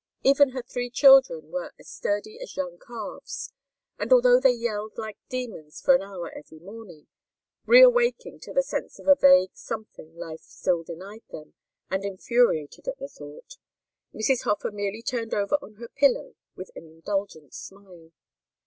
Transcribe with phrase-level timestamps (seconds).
[0.23, 3.53] Even her three children were as sturdy as young calves,
[3.99, 7.05] and although they yelled like demons for an hour every morning
[7.67, 11.53] reawaking to the sense of a vague something life still denied them,
[11.91, 13.57] and infuriated at the thought
[14.11, 14.41] Mrs.
[14.41, 18.11] Hofer merely turned over on her pillow with an indulgent smile.